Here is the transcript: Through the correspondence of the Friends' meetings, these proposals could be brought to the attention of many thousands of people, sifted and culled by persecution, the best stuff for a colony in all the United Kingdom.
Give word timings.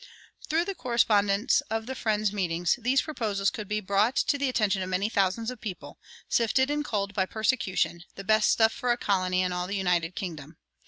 Through 0.49 0.65
the 0.65 0.73
correspondence 0.73 1.61
of 1.69 1.85
the 1.85 1.93
Friends' 1.93 2.33
meetings, 2.33 2.75
these 2.81 3.03
proposals 3.03 3.51
could 3.51 3.67
be 3.67 3.79
brought 3.81 4.15
to 4.15 4.39
the 4.39 4.49
attention 4.49 4.81
of 4.81 4.89
many 4.89 5.09
thousands 5.09 5.51
of 5.51 5.61
people, 5.61 5.99
sifted 6.27 6.71
and 6.71 6.83
culled 6.83 7.13
by 7.13 7.27
persecution, 7.27 8.03
the 8.15 8.23
best 8.23 8.49
stuff 8.49 8.73
for 8.73 8.91
a 8.91 8.97
colony 8.97 9.43
in 9.43 9.53
all 9.53 9.67
the 9.67 9.75
United 9.75 10.15
Kingdom. 10.15 10.57